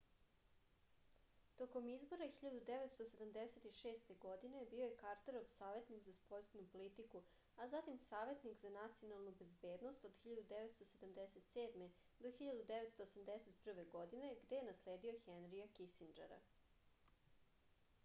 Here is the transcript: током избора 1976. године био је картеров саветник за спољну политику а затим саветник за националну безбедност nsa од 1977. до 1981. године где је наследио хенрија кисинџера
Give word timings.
током 1.57 1.87
избора 1.95 2.27
1976. 2.35 4.07
године 4.23 4.61
био 4.71 4.79
је 4.85 4.95
картеров 5.01 5.43
саветник 5.51 5.99
за 6.05 6.13
спољну 6.15 6.63
политику 6.71 7.21
а 7.65 7.67
затим 7.73 7.99
саветник 8.05 8.57
за 8.63 8.71
националну 8.77 9.33
безбедност 9.43 10.07
nsa 10.13 10.31
од 10.31 10.41
1977. 10.53 11.85
до 12.23 12.31
1981. 12.39 13.83
године 13.99 14.33
где 14.47 14.59
је 14.61 14.65
наследио 14.71 15.15
хенрија 15.27 15.69
кисинџера 15.81 16.41